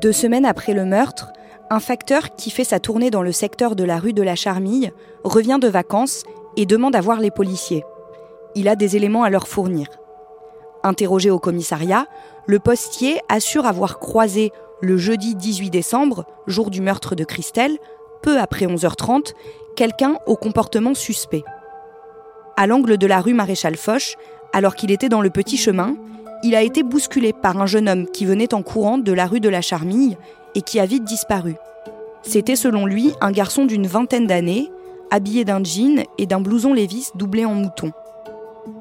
Deux 0.00 0.12
semaines 0.12 0.46
après 0.46 0.74
le 0.74 0.84
meurtre, 0.84 1.32
Un 1.72 1.78
facteur 1.78 2.34
qui 2.34 2.50
fait 2.50 2.64
sa 2.64 2.80
tournée 2.80 3.12
dans 3.12 3.22
le 3.22 3.30
secteur 3.30 3.76
de 3.76 3.84
la 3.84 4.00
rue 4.00 4.12
de 4.12 4.24
la 4.24 4.34
Charmille 4.34 4.90
revient 5.22 5.58
de 5.62 5.68
vacances 5.68 6.24
et 6.56 6.66
demande 6.66 6.96
à 6.96 7.00
voir 7.00 7.20
les 7.20 7.30
policiers. 7.30 7.84
Il 8.56 8.66
a 8.66 8.74
des 8.74 8.96
éléments 8.96 9.22
à 9.22 9.30
leur 9.30 9.46
fournir. 9.46 9.86
Interrogé 10.82 11.30
au 11.30 11.38
commissariat, 11.38 12.06
le 12.46 12.58
postier 12.58 13.20
assure 13.28 13.66
avoir 13.66 13.98
croisé 13.98 14.52
le 14.80 14.96
jeudi 14.96 15.34
18 15.34 15.70
décembre, 15.70 16.24
jour 16.46 16.70
du 16.70 16.80
meurtre 16.80 17.14
de 17.14 17.24
Christelle, 17.24 17.78
peu 18.22 18.38
après 18.38 18.66
11h30, 18.66 19.34
quelqu'un 19.76 20.16
au 20.26 20.36
comportement 20.36 20.94
suspect. 20.94 21.44
À 22.56 22.66
l'angle 22.66 22.98
de 22.98 23.06
la 23.06 23.20
rue 23.20 23.34
Maréchal 23.34 23.76
Foch, 23.76 24.16
alors 24.52 24.74
qu'il 24.74 24.90
était 24.90 25.08
dans 25.08 25.20
le 25.20 25.30
petit 25.30 25.56
chemin, 25.56 25.96
il 26.42 26.54
a 26.54 26.62
été 26.62 26.82
bousculé 26.82 27.32
par 27.32 27.60
un 27.60 27.66
jeune 27.66 27.88
homme 27.88 28.06
qui 28.06 28.24
venait 28.24 28.54
en 28.54 28.62
courant 28.62 28.98
de 28.98 29.12
la 29.12 29.26
rue 29.26 29.40
de 29.40 29.48
la 29.48 29.60
Charmille 29.60 30.16
et 30.54 30.62
qui 30.62 30.80
a 30.80 30.86
vite 30.86 31.04
disparu. 31.04 31.54
C'était 32.22 32.56
selon 32.56 32.86
lui 32.86 33.12
un 33.20 33.32
garçon 33.32 33.64
d'une 33.64 33.86
vingtaine 33.86 34.26
d'années, 34.26 34.70
habillé 35.10 35.44
d'un 35.44 35.62
jean 35.62 36.04
et 36.18 36.26
d'un 36.26 36.40
blouson 36.40 36.72
Lévis 36.72 37.10
doublé 37.14 37.44
en 37.44 37.54
mouton. 37.54 37.92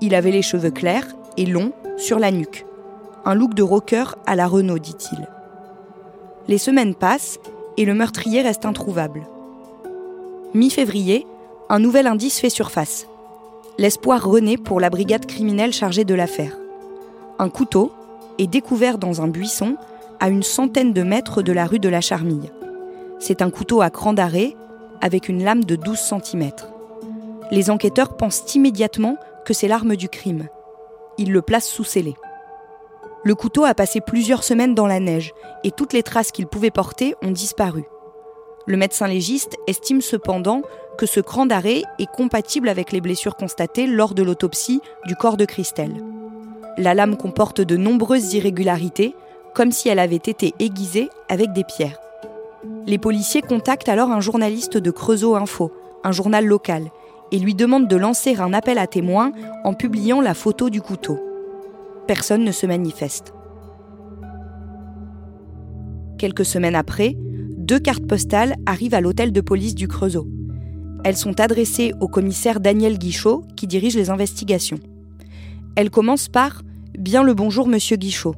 Il 0.01 0.15
avait 0.15 0.32
les 0.32 0.41
cheveux 0.41 0.72
clairs 0.72 1.08
et 1.38 1.46
longs 1.46 1.72
sur 2.00 2.18
la 2.18 2.32
nuque. 2.32 2.65
Un 3.25 3.36
look 3.36 3.53
de 3.53 3.62
rocker 3.62 4.15
à 4.25 4.36
la 4.36 4.48
Renault, 4.48 4.79
dit-il. 4.79 5.27
Les 6.48 6.58
semaines 6.58 6.96
passent 6.96 7.39
et 7.77 7.86
le 7.86 7.94
meurtrier 7.94 8.41
reste 8.41 8.65
introuvable. 8.65 9.27
Mi-février, 10.53 11.27
un 11.70 11.79
nouvel 11.79 12.08
indice 12.08 12.39
fait 12.39 12.50
surface. 12.50 13.06
L'espoir 13.77 14.27
renaît 14.27 14.58
pour 14.58 14.79
la 14.79 14.89
brigade 14.89 15.25
criminelle 15.25 15.74
chargée 15.74 16.06
de 16.06 16.15
l'affaire. 16.15 16.58
Un 17.38 17.50
couteau 17.50 17.91
est 18.39 18.48
découvert 18.48 18.98
dans 18.98 19.22
un 19.22 19.27
buisson 19.27 19.75
à 20.20 20.29
une 20.29 20.44
centaine 20.44 20.94
de 20.94 21.03
mètres 21.03 21.41
de 21.41 21.51
la 21.51 21.65
rue 21.65 21.79
de 21.79 21.89
la 21.89 22.01
Charmille. 22.01 22.51
C'est 23.20 23.41
un 23.41 23.50
couteau 23.50 23.82
à 23.82 23.89
cran 23.89 24.13
d'arrêt 24.13 24.56
avec 25.01 25.29
une 25.29 25.44
lame 25.44 25.63
de 25.63 25.75
12 25.75 25.98
cm. 25.98 26.51
Les 27.51 27.70
enquêteurs 27.70 28.15
pensent 28.18 28.56
immédiatement 28.56 29.18
que 29.46 29.53
c'est 29.53 29.68
l'arme 29.68 29.96
du 29.96 30.10
crime. 30.10 30.48
Ils 31.19 31.33
le 31.33 31.41
placent 31.41 31.67
sous 31.67 31.83
scellé. 31.83 32.15
Le 33.25 33.35
couteau 33.35 33.65
a 33.65 33.73
passé 33.73 33.99
plusieurs 33.99 34.45
semaines 34.45 34.73
dans 34.73 34.88
la 34.88 35.01
neige 35.01 35.33
et 35.65 35.71
toutes 35.71 35.91
les 35.91 36.01
traces 36.01 36.31
qu'il 36.31 36.47
pouvait 36.47 36.71
porter 36.71 37.13
ont 37.21 37.31
disparu. 37.31 37.83
Le 38.65 38.77
médecin 38.77 39.07
légiste 39.07 39.57
estime 39.67 39.99
cependant 39.99 40.61
que 40.97 41.05
ce 41.05 41.19
cran 41.19 41.45
d'arrêt 41.45 41.83
est 41.99 42.09
compatible 42.09 42.69
avec 42.69 42.93
les 42.93 43.01
blessures 43.01 43.35
constatées 43.35 43.85
lors 43.85 44.13
de 44.13 44.23
l'autopsie 44.23 44.79
du 45.07 45.15
corps 45.17 45.35
de 45.35 45.43
Christelle. 45.43 46.01
La 46.77 46.93
lame 46.93 47.17
comporte 47.17 47.59
de 47.59 47.75
nombreuses 47.75 48.33
irrégularités, 48.33 49.13
comme 49.53 49.73
si 49.73 49.89
elle 49.89 49.99
avait 49.99 50.15
été 50.15 50.53
aiguisée 50.59 51.09
avec 51.27 51.51
des 51.51 51.65
pierres. 51.65 51.99
Les 52.88 52.97
policiers 52.97 53.41
contactent 53.41 53.89
alors 53.89 54.11
un 54.11 54.21
journaliste 54.21 54.77
de 54.77 54.91
Creusot 54.91 55.35
Info, 55.35 55.73
un 56.05 56.13
journal 56.13 56.45
local, 56.45 56.91
et 57.31 57.39
lui 57.39 57.55
demandent 57.55 57.88
de 57.88 57.95
lancer 57.95 58.36
un 58.38 58.53
appel 58.53 58.77
à 58.77 58.88
témoins 58.88 59.31
en 59.63 59.74
publiant 59.74 60.21
la 60.21 60.33
photo 60.33 60.69
du 60.69 60.81
couteau. 60.81 61.19
Personne 62.07 62.43
ne 62.43 62.51
se 62.51 62.65
manifeste. 62.65 63.33
Quelques 66.17 66.45
semaines 66.45 66.75
après, 66.75 67.15
deux 67.57 67.79
cartes 67.79 68.05
postales 68.05 68.55
arrivent 68.65 68.95
à 68.95 69.01
l'hôtel 69.01 69.31
de 69.31 69.41
police 69.41 69.75
du 69.75 69.88
Creusot. 69.88 70.27
Elles 71.03 71.15
sont 71.15 71.39
adressées 71.39 71.93
au 72.01 72.07
commissaire 72.07 72.59
Daniel 72.59 72.98
Guichot, 72.98 73.45
qui 73.55 73.67
dirige 73.67 73.95
les 73.95 74.09
investigations. 74.09 74.79
Elles 75.75 75.89
commencent 75.89 76.29
par 76.29 76.62
Bien 76.98 77.24
le 77.24 77.33
bonjour, 77.33 77.67
monsieur 77.67 77.95
Guichot. 77.95 78.36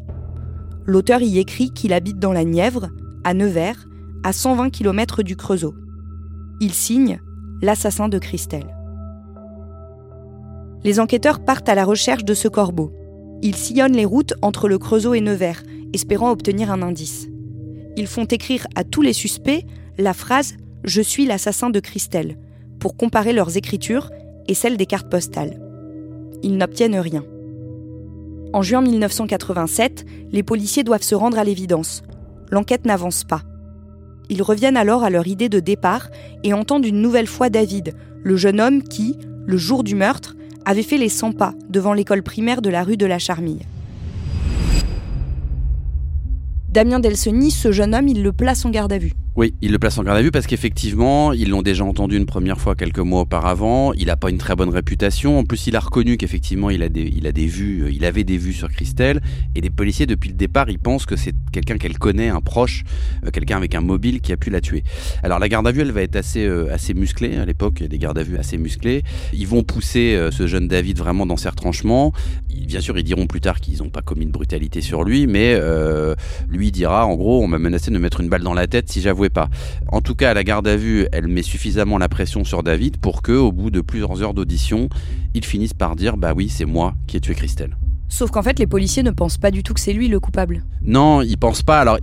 L'auteur 0.85 1.21
y 1.21 1.39
écrit 1.39 1.71
qu'il 1.71 1.93
habite 1.93 2.19
dans 2.19 2.33
la 2.33 2.43
Nièvre, 2.43 2.89
à 3.23 3.33
Nevers, 3.33 3.87
à 4.23 4.33
120 4.33 4.69
km 4.69 5.23
du 5.23 5.35
Creusot. 5.35 5.73
Il 6.59 6.73
signe 6.73 7.19
l'assassin 7.61 8.09
de 8.09 8.19
Christelle. 8.19 8.75
Les 10.83 10.99
enquêteurs 10.99 11.39
partent 11.39 11.69
à 11.69 11.75
la 11.75 11.85
recherche 11.85 12.25
de 12.25 12.33
ce 12.33 12.47
corbeau. 12.47 12.91
Ils 13.41 13.55
sillonnent 13.55 13.95
les 13.95 14.05
routes 14.05 14.33
entre 14.41 14.67
le 14.67 14.77
Creusot 14.77 15.13
et 15.13 15.21
Nevers, 15.21 15.63
espérant 15.93 16.31
obtenir 16.31 16.71
un 16.71 16.81
indice. 16.81 17.27
Ils 17.97 18.07
font 18.07 18.25
écrire 18.25 18.65
à 18.75 18.83
tous 18.83 19.01
les 19.01 19.13
suspects 19.13 19.65
la 19.97 20.13
phrase 20.13 20.55
Je 20.83 21.01
suis 21.01 21.25
l'assassin 21.25 21.69
de 21.69 21.79
Christelle 21.79 22.37
pour 22.79 22.97
comparer 22.97 23.33
leurs 23.33 23.57
écritures 23.57 24.09
et 24.47 24.53
celles 24.53 24.77
des 24.77 24.85
cartes 24.85 25.09
postales. 25.09 25.61
Ils 26.41 26.57
n'obtiennent 26.57 26.97
rien. 26.97 27.23
En 28.53 28.61
juin 28.63 28.81
1987, 28.81 30.05
les 30.31 30.43
policiers 30.43 30.83
doivent 30.83 31.03
se 31.03 31.15
rendre 31.15 31.37
à 31.37 31.43
l'évidence. 31.43 32.01
L'enquête 32.49 32.85
n'avance 32.85 33.23
pas. 33.23 33.43
Ils 34.29 34.41
reviennent 34.41 34.77
alors 34.77 35.03
à 35.03 35.09
leur 35.09 35.27
idée 35.27 35.49
de 35.49 35.59
départ 35.59 36.09
et 36.43 36.53
entendent 36.53 36.85
une 36.85 37.01
nouvelle 37.01 37.27
fois 37.27 37.49
David, 37.49 37.93
le 38.23 38.35
jeune 38.35 38.59
homme 38.59 38.83
qui, 38.83 39.17
le 39.45 39.57
jour 39.57 39.83
du 39.83 39.95
meurtre, 39.95 40.35
avait 40.65 40.83
fait 40.83 40.97
les 40.97 41.09
100 41.09 41.33
pas 41.33 41.53
devant 41.69 41.93
l'école 41.93 42.23
primaire 42.23 42.61
de 42.61 42.69
la 42.69 42.83
rue 42.83 42.97
de 42.97 43.05
la 43.05 43.19
Charmille. 43.19 43.65
Damien 46.71 47.01
Delseny, 47.01 47.51
ce 47.51 47.73
jeune 47.73 47.93
homme, 47.93 48.07
il 48.07 48.23
le 48.23 48.31
place 48.31 48.63
en 48.63 48.69
garde 48.69 48.93
à 48.93 48.97
vue. 48.97 49.11
Oui, 49.37 49.55
il 49.61 49.71
le 49.71 49.79
place 49.79 49.97
en 49.97 50.03
garde 50.03 50.17
à 50.17 50.21
vue 50.21 50.31
parce 50.31 50.45
qu'effectivement, 50.45 51.31
ils 51.31 51.49
l'ont 51.49 51.61
déjà 51.61 51.85
entendu 51.85 52.17
une 52.17 52.25
première 52.25 52.59
fois 52.59 52.75
quelques 52.75 52.99
mois 52.99 53.21
auparavant. 53.21 53.93
Il 53.93 54.07
n'a 54.07 54.17
pas 54.17 54.29
une 54.29 54.37
très 54.37 54.57
bonne 54.57 54.69
réputation. 54.69 55.39
En 55.39 55.45
plus, 55.45 55.67
il 55.67 55.75
a 55.77 55.79
reconnu 55.79 56.17
qu'effectivement, 56.17 56.69
il 56.69 56.81
des, 56.89 57.03
il 57.03 57.25
a 57.27 57.31
des 57.31 57.45
vues, 57.45 57.83
euh, 57.83 57.91
il 57.91 58.03
avait 58.03 58.25
des 58.25 58.37
vues 58.37 58.51
sur 58.51 58.69
Christelle. 58.69 59.21
Et 59.55 59.61
les 59.61 59.69
policiers, 59.69 60.05
depuis 60.05 60.29
le 60.29 60.35
départ, 60.35 60.69
ils 60.69 60.79
pensent 60.79 61.05
que 61.05 61.15
c'est 61.15 61.33
quelqu'un 61.53 61.77
qu'elle 61.77 61.97
connaît, 61.97 62.27
un 62.27 62.41
proche, 62.41 62.83
euh, 63.25 63.31
quelqu'un 63.31 63.55
avec 63.55 63.73
un 63.73 63.79
mobile 63.79 64.19
qui 64.19 64.33
a 64.33 64.37
pu 64.37 64.49
la 64.49 64.59
tuer. 64.59 64.83
Alors 65.23 65.39
la 65.39 65.47
garde 65.47 65.65
à 65.65 65.71
vue, 65.71 65.79
elle 65.79 65.93
va 65.93 66.01
être 66.01 66.17
assez, 66.17 66.45
euh, 66.45 66.73
assez 66.73 66.93
musclée. 66.93 67.37
À 67.37 67.45
l'époque, 67.45 67.75
il 67.79 67.83
y 67.83 67.85
a 67.85 67.89
des 67.89 67.99
gardes 67.99 68.17
à 68.17 68.23
vue 68.23 68.37
assez 68.37 68.57
musclées. 68.57 69.03
Ils 69.31 69.47
vont 69.47 69.63
pousser 69.63 70.29
ce 70.31 70.45
jeune 70.45 70.67
David 70.67 70.97
vraiment 70.97 71.25
dans 71.25 71.37
ses 71.37 71.47
retranchements. 71.47 72.11
bien 72.49 72.81
sûr, 72.81 72.97
ils 72.97 73.03
diront 73.05 73.27
plus 73.27 73.39
tard 73.39 73.61
qu'ils 73.61 73.77
n'ont 73.77 73.89
pas 73.89 74.01
commis 74.01 74.25
de 74.25 74.31
brutalité 74.31 74.81
sur 74.81 75.05
lui, 75.05 75.25
mais 75.25 75.57
lui 76.49 76.60
dira, 76.69 77.07
en 77.07 77.15
gros, 77.15 77.41
on 77.41 77.47
m'a 77.47 77.57
menacé 77.57 77.89
de 77.89 77.95
me 77.95 78.01
mettre 78.01 78.19
une 78.19 78.29
balle 78.29 78.43
dans 78.43 78.53
la 78.53 78.67
tête 78.67 78.91
si 78.91 79.01
j'avouais 79.01 79.29
pas. 79.29 79.49
En 79.87 80.01
tout 80.01 80.13
cas, 80.13 80.29
à 80.29 80.33
la 80.35 80.43
garde 80.43 80.67
à 80.67 80.75
vue, 80.75 81.07
elle 81.11 81.27
met 81.27 81.41
suffisamment 81.41 81.97
la 81.97 82.09
pression 82.09 82.43
sur 82.43 82.61
David 82.61 82.97
pour 82.97 83.23
que, 83.23 83.31
au 83.31 83.51
bout 83.51 83.71
de 83.71 83.81
plusieurs 83.81 84.21
heures 84.21 84.35
d'audition, 84.35 84.89
il 85.33 85.45
finisse 85.45 85.73
par 85.73 85.95
dire 85.95 86.17
Bah 86.17 86.33
oui, 86.35 86.49
c'est 86.49 86.65
moi 86.65 86.93
qui 87.07 87.17
ai 87.17 87.21
tué 87.21 87.33
Christelle. 87.33 87.77
Sauf 88.09 88.29
qu'en 88.29 88.43
fait, 88.43 88.59
les 88.59 88.67
policiers 88.67 89.03
ne 89.03 89.11
pensent 89.11 89.37
pas 89.37 89.51
du 89.51 89.63
tout 89.63 89.73
que 89.73 89.79
c'est 89.79 89.93
lui 89.93 90.09
le 90.09 90.19
coupable. 90.19 90.65
Non, 90.83 91.21
ils 91.21 91.37
pensent 91.37 91.63
pas. 91.63 91.79
Alors, 91.79 91.97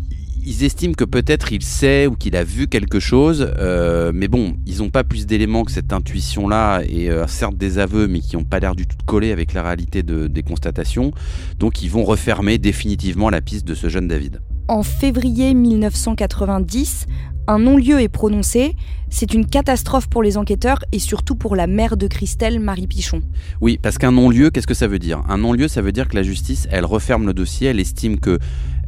ils 0.48 0.64
estiment 0.64 0.94
que 0.94 1.04
peut-être 1.04 1.52
il 1.52 1.62
sait 1.62 2.06
ou 2.06 2.16
qu'il 2.16 2.34
a 2.34 2.42
vu 2.42 2.68
quelque 2.68 3.00
chose, 3.00 3.52
euh, 3.58 4.12
mais 4.14 4.28
bon, 4.28 4.54
ils 4.66 4.78
n'ont 4.78 4.88
pas 4.88 5.04
plus 5.04 5.26
d'éléments 5.26 5.62
que 5.62 5.70
cette 5.70 5.92
intuition-là, 5.92 6.80
et 6.88 7.10
euh, 7.10 7.26
certes 7.26 7.58
des 7.58 7.78
aveux, 7.78 8.08
mais 8.08 8.20
qui 8.20 8.36
n'ont 8.36 8.44
pas 8.44 8.58
l'air 8.58 8.74
du 8.74 8.86
tout 8.86 8.96
de 8.96 9.02
coller 9.02 9.30
avec 9.30 9.52
la 9.52 9.62
réalité 9.62 10.02
des 10.02 10.42
constatations. 10.42 11.12
Donc 11.58 11.82
ils 11.82 11.90
vont 11.90 12.02
refermer 12.02 12.56
définitivement 12.56 13.28
la 13.28 13.42
piste 13.42 13.66
de 13.66 13.74
ce 13.74 13.88
jeune 13.88 14.08
David. 14.08 14.40
En 14.68 14.82
février 14.82 15.52
1990, 15.52 17.06
un 17.48 17.58
non-lieu 17.58 18.00
est 18.00 18.08
prononcé. 18.08 18.76
C'est 19.10 19.32
une 19.32 19.46
catastrophe 19.46 20.06
pour 20.06 20.22
les 20.22 20.36
enquêteurs 20.36 20.84
et 20.92 20.98
surtout 20.98 21.34
pour 21.34 21.56
la 21.56 21.66
mère 21.66 21.96
de 21.96 22.06
Christelle, 22.06 22.60
Marie 22.60 22.86
Pichon. 22.86 23.22
Oui, 23.62 23.78
parce 23.82 23.96
qu'un 23.96 24.12
non-lieu, 24.12 24.50
qu'est-ce 24.50 24.66
que 24.66 24.74
ça 24.74 24.86
veut 24.86 24.98
dire? 24.98 25.22
Un 25.30 25.38
non-lieu, 25.38 25.66
ça 25.66 25.80
veut 25.80 25.92
dire 25.92 26.08
que 26.08 26.14
la 26.14 26.22
justice, 26.22 26.68
elle 26.70 26.84
referme 26.84 27.26
le 27.26 27.32
dossier, 27.32 27.68
elle 27.68 27.80
estime 27.80 28.20
que 28.20 28.38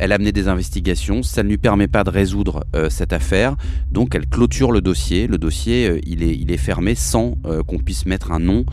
elle 0.01 0.13
a 0.13 0.19
mené 0.19 0.33
des 0.33 0.49
investigations, 0.49 1.23
ça 1.23 1.43
ne 1.43 1.51
lui 1.51 1.59
permet 1.59 1.87
pas 1.87 2.05
de 2.05 2.11
résoudre 2.11 2.65
euh, 2.75 2.89
cette 2.89 3.13
affaire, 3.13 3.57
donc 3.93 4.15
elle 4.15 4.27
clôture 4.27 4.73
le 4.73 4.81
dossier. 4.81 5.27
Le 5.27 5.37
dossier, 5.37 5.91
euh, 5.91 6.01
il, 6.07 6.23
est, 6.23 6.57
fermé 6.57 6.95
sans 6.95 7.35
euh, 7.45 7.63
qu'on 7.63 7.77
puisse 7.77 8.07
mettre 8.07 8.33
un 8.33 8.39
nom 8.39 8.65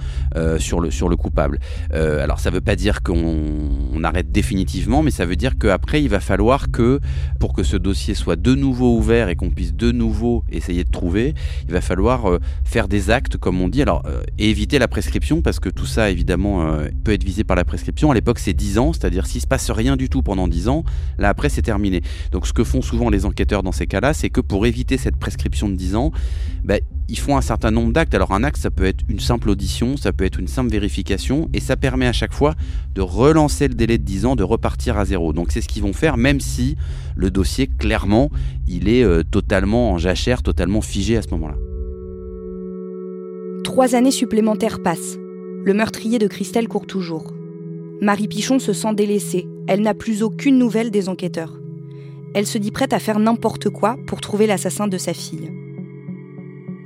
sur, 0.59 0.79
le, 0.79 0.89
sur 0.89 1.09
le 1.09 1.15
coupable. 1.15 1.59
alors 1.91 2.39
ça 2.39 2.49
ne 2.49 2.55
veut 2.55 2.61
pas 2.61 2.75
dire 2.75 3.01
qu'on 3.01 4.03
arrête 4.03 4.31
définitivement, 4.31 5.03
mais 5.03 5.11
ça 5.11 5.25
veut 5.25 5.35
dire 5.35 5.57
qu'après, 5.57 6.01
il 6.01 6.09
va 6.09 6.19
falloir 6.19 6.71
que, 6.71 6.99
pour 7.39 7.53
que 7.53 7.63
ce 7.63 7.75
dossier 7.75 8.13
soit 8.13 8.35
de 8.35 8.55
nouveau 8.55 8.95
ouvert 8.95 9.29
et 9.29 9.35
qu'on 9.35 9.49
puisse 9.49 9.73
de 9.77 9.91
nouveau 9.91 10.43
essayer 10.51 10.83
de 10.83 10.91
trouver, 10.91 11.33
il 11.67 11.73
va 11.73 11.81
falloir 11.81 12.39
faire 12.63 12.87
des 12.87 13.09
actes, 13.09 13.37
comme 13.37 13.61
on 13.61 13.67
dit, 13.67 13.81
alors 13.81 14.03
et 14.37 14.49
éviter 14.49 14.79
la 14.79 14.87
prescription, 14.87 15.41
parce 15.41 15.59
que 15.59 15.69
tout 15.69 15.85
ça, 15.85 16.09
évidemment, 16.09 16.77
peut 17.03 17.13
être 17.13 17.23
visé 17.23 17.43
par 17.43 17.55
la 17.55 17.65
prescription. 17.65 18.11
À 18.11 18.13
l'époque, 18.13 18.39
c'est 18.39 18.53
10 18.53 18.77
ans, 18.77 18.93
c'est-à-dire 18.93 19.25
s'il 19.25 19.41
se 19.41 19.47
passe 19.47 19.69
rien 19.71 19.95
du 19.95 20.09
tout 20.09 20.21
pendant 20.21 20.47
10 20.47 20.67
ans, 20.67 20.83
Là, 21.17 21.29
après, 21.29 21.49
c'est 21.49 21.61
terminé. 21.61 22.01
Donc, 22.31 22.47
ce 22.47 22.53
que 22.53 22.63
font 22.63 22.81
souvent 22.81 23.09
les 23.09 23.25
enquêteurs 23.25 23.63
dans 23.63 23.71
ces 23.71 23.87
cas-là, 23.87 24.13
c'est 24.13 24.29
que 24.29 24.41
pour 24.41 24.65
éviter 24.65 24.97
cette 24.97 25.17
prescription 25.17 25.69
de 25.69 25.75
10 25.75 25.95
ans, 25.95 26.11
ben, 26.63 26.79
ils 27.09 27.17
font 27.17 27.37
un 27.37 27.41
certain 27.41 27.71
nombre 27.71 27.93
d'actes. 27.93 28.13
Alors, 28.13 28.33
un 28.33 28.43
acte, 28.43 28.57
ça 28.57 28.69
peut 28.69 28.85
être 28.85 29.03
une 29.07 29.19
simple 29.19 29.49
audition, 29.49 29.97
ça 29.97 30.13
peut 30.13 30.25
être 30.25 30.39
une 30.39 30.47
simple 30.47 30.69
vérification, 30.69 31.49
et 31.53 31.59
ça 31.59 31.75
permet 31.75 32.07
à 32.07 32.13
chaque 32.13 32.33
fois 32.33 32.55
de 32.93 33.01
relancer 33.01 33.67
le 33.67 33.73
délai 33.73 33.97
de 33.97 34.03
10 34.03 34.25
ans, 34.25 34.35
de 34.35 34.43
repartir 34.43 34.97
à 34.97 35.05
zéro. 35.05 35.33
Donc, 35.33 35.51
c'est 35.51 35.61
ce 35.61 35.67
qu'ils 35.67 35.83
vont 35.83 35.93
faire, 35.93 36.17
même 36.17 36.39
si 36.39 36.77
le 37.17 37.31
dossier, 37.31 37.67
clairement, 37.67 38.29
il 38.67 38.87
est 38.87 39.03
euh, 39.03 39.23
totalement 39.23 39.91
en 39.91 39.97
jachère, 39.97 40.43
totalement 40.43 40.81
figé 40.81 41.17
à 41.17 41.23
ce 41.23 41.29
moment-là. 41.31 41.55
Trois 43.63 43.95
années 43.95 44.11
supplémentaires 44.11 44.81
passent. 44.81 45.17
Le 45.65 45.73
meurtrier 45.73 46.19
de 46.19 46.27
Christelle 46.27 46.67
court 46.67 46.85
toujours. 46.85 47.33
Marie 48.01 48.27
Pichon 48.27 48.59
se 48.59 48.71
sent 48.71 48.93
délaissée. 48.93 49.47
Elle 49.67 49.81
n'a 49.81 49.95
plus 49.95 50.21
aucune 50.21 50.59
nouvelle 50.59 50.91
des 50.91 51.09
enquêteurs. 51.09 51.59
elle 52.35 52.45
se 52.45 52.59
dit 52.59 52.71
prête 52.71 52.93
à 52.93 52.99
faire 52.99 53.17
n'importe 53.17 53.69
quoi 53.69 53.97
pour 54.05 54.21
trouver 54.21 54.45
l'assassin 54.45 54.87
de 54.87 54.97
sa 54.99 55.13
fille. 55.13 55.51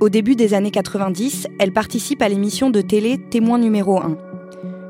Au 0.00 0.08
début 0.08 0.34
des 0.34 0.54
années 0.54 0.70
90, 0.70 1.46
elle 1.58 1.72
participe 1.72 2.22
à 2.22 2.28
l'émission 2.28 2.70
de 2.70 2.80
télé 2.80 3.18
Témoin 3.30 3.58
numéro 3.58 4.00
1. 4.00 4.16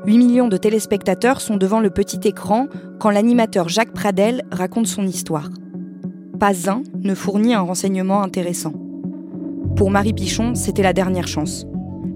8 0.05 0.17
millions 0.17 0.47
de 0.49 0.57
téléspectateurs 0.57 1.39
sont 1.39 1.55
devant 1.55 1.79
le 1.79 1.89
petit 1.89 2.19
écran 2.27 2.67
quand 2.99 3.09
l'animateur 3.09 3.69
Jacques 3.69 3.93
Pradel 3.93 4.43
raconte 4.51 4.87
son 4.87 5.07
histoire. 5.07 5.49
Pas 6.39 6.69
un 6.69 6.83
ne 7.01 7.15
fournit 7.15 7.53
un 7.53 7.61
renseignement 7.61 8.21
intéressant. 8.21 8.73
Pour 9.77 9.91
Marie 9.91 10.11
Pichon, 10.11 10.55
c'était 10.55 10.83
la 10.83 10.91
dernière 10.91 11.27
chance. 11.27 11.65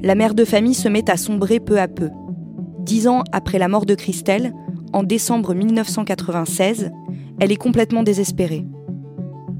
La 0.03 0.15
mère 0.15 0.35
de 0.35 0.43
famille 0.43 0.73
se 0.73 0.89
met 0.89 1.09
à 1.09 1.15
sombrer 1.15 1.61
peu 1.61 1.79
à 1.79 1.87
peu. 1.87 2.09
Dix 2.79 3.07
ans 3.07 3.23
après 3.31 3.57
la 3.57 3.69
mort 3.69 3.85
de 3.85 3.95
Christelle, 3.95 4.53
en 4.91 5.03
décembre 5.03 5.53
1996, 5.53 6.91
elle 7.39 7.51
est 7.53 7.55
complètement 7.55 8.03
désespérée. 8.03 8.65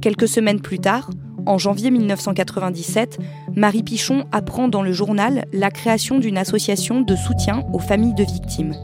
Quelques 0.01 0.27
semaines 0.27 0.61
plus 0.61 0.79
tard, 0.79 1.09
en 1.47 1.57
janvier 1.57 1.91
1997, 1.91 3.19
Marie 3.55 3.83
Pichon 3.83 4.25
apprend 4.31 4.67
dans 4.67 4.81
le 4.81 4.91
journal 4.91 5.45
la 5.53 5.71
création 5.71 6.19
d'une 6.19 6.37
association 6.37 7.01
de 7.01 7.15
soutien 7.15 7.63
aux 7.73 7.79
familles 7.79 8.13
de 8.13 8.23
victimes. 8.23 8.75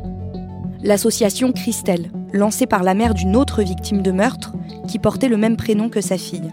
L'association 0.81 1.51
Christelle, 1.51 2.11
lancée 2.31 2.65
par 2.65 2.83
la 2.83 2.93
mère 2.93 3.13
d'une 3.13 3.35
autre 3.35 3.61
victime 3.61 4.01
de 4.01 4.11
meurtre 4.11 4.53
qui 4.87 4.99
portait 4.99 5.29
le 5.29 5.37
même 5.37 5.57
prénom 5.57 5.89
que 5.89 6.01
sa 6.01 6.17
fille. 6.17 6.51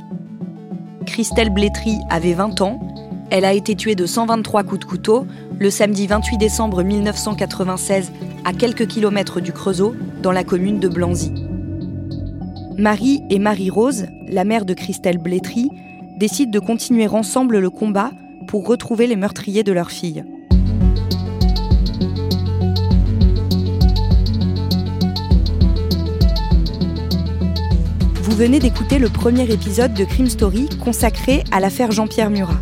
Christelle 1.06 1.50
Blétry 1.50 1.98
avait 2.10 2.34
20 2.34 2.60
ans. 2.60 2.80
Elle 3.30 3.44
a 3.44 3.52
été 3.52 3.74
tuée 3.74 3.94
de 3.94 4.06
123 4.06 4.64
coups 4.64 4.80
de 4.80 4.84
couteau 4.84 5.26
le 5.58 5.70
samedi 5.70 6.06
28 6.06 6.38
décembre 6.38 6.82
1996 6.82 8.12
à 8.44 8.52
quelques 8.52 8.86
kilomètres 8.86 9.40
du 9.40 9.52
Creusot, 9.52 9.94
dans 10.22 10.32
la 10.32 10.44
commune 10.44 10.80
de 10.80 10.88
Blanzy. 10.88 11.32
Marie 12.78 13.22
et 13.28 13.38
Marie-Rose, 13.38 14.06
la 14.28 14.44
mère 14.44 14.64
de 14.64 14.72
Christelle 14.72 15.18
Blétry, 15.18 15.70
décident 16.20 16.50
de 16.50 16.58
continuer 16.58 17.08
ensemble 17.08 17.58
le 17.58 17.70
combat 17.70 18.10
pour 18.46 18.66
retrouver 18.66 19.06
les 19.06 19.16
meurtriers 19.16 19.64
de 19.64 19.72
leur 19.72 19.90
fille. 19.90 20.22
Vous 28.22 28.36
venez 28.36 28.58
d'écouter 28.58 28.98
le 28.98 29.08
premier 29.08 29.50
épisode 29.50 29.94
de 29.94 30.04
Crime 30.04 30.28
Story 30.28 30.68
consacré 30.84 31.42
à 31.52 31.58
l'affaire 31.58 31.90
Jean-Pierre 31.90 32.30
Murat. 32.30 32.60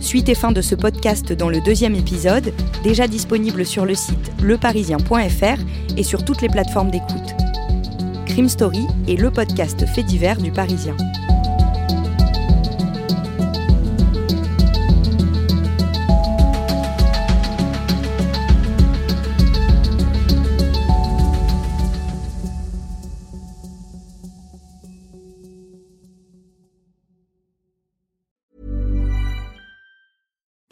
Suite 0.00 0.28
et 0.28 0.34
fin 0.34 0.50
de 0.50 0.60
ce 0.60 0.74
podcast 0.74 1.32
dans 1.32 1.50
le 1.50 1.60
deuxième 1.60 1.94
épisode, 1.94 2.52
déjà 2.82 3.06
disponible 3.06 3.64
sur 3.64 3.84
le 3.84 3.94
site 3.94 4.32
leparisien.fr 4.42 5.62
et 5.96 6.02
sur 6.02 6.24
toutes 6.24 6.42
les 6.42 6.48
plateformes 6.48 6.90
d'écoute. 6.90 7.36
Crime 8.26 8.48
Story 8.48 8.86
est 9.06 9.16
le 9.16 9.30
podcast 9.30 9.86
fait 9.86 10.02
divers 10.02 10.38
du 10.38 10.50
Parisien. 10.50 10.96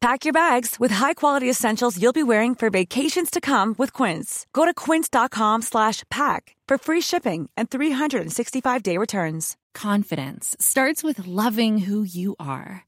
Pack 0.00 0.24
your 0.24 0.32
bags 0.32 0.78
with 0.78 0.92
high-quality 0.92 1.50
essentials 1.50 2.00
you'll 2.00 2.12
be 2.12 2.22
wearing 2.22 2.54
for 2.54 2.70
vacations 2.70 3.30
to 3.30 3.40
come 3.40 3.74
with 3.78 3.92
Quince. 3.92 4.46
Go 4.52 4.64
to 4.64 4.72
quince.com 4.72 5.62
slash 5.62 6.04
pack 6.08 6.54
for 6.68 6.78
free 6.78 7.00
shipping 7.00 7.50
and 7.56 7.68
365-day 7.68 8.96
returns. 8.96 9.56
Confidence 9.74 10.56
starts 10.60 11.02
with 11.02 11.26
loving 11.26 11.78
who 11.78 12.04
you 12.04 12.36
are. 12.38 12.87